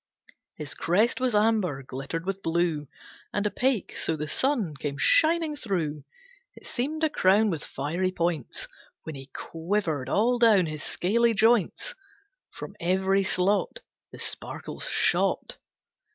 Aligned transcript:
His 0.55 0.73
crest 0.73 1.19
was 1.21 1.35
amber 1.35 1.83
glittered 1.83 2.25
with 2.25 2.41
blue, 2.41 2.87
And 3.31 3.45
opaque 3.45 3.95
so 3.95 4.15
the 4.15 4.27
sun 4.27 4.73
came 4.75 4.97
shining 4.97 5.55
through. 5.55 6.05
It 6.55 6.65
seemed 6.65 7.03
a 7.03 7.09
crown 7.11 7.51
with 7.51 7.63
fiery 7.63 8.11
points. 8.11 8.67
When 9.03 9.13
he 9.13 9.27
quivered 9.27 10.09
all 10.09 10.39
down 10.39 10.65
his 10.65 10.81
scaly 10.81 11.35
joints, 11.35 11.93
From 12.49 12.75
every 12.79 13.23
slot 13.23 13.81
The 14.11 14.17
sparkles 14.17 14.89
shot. 14.89 15.57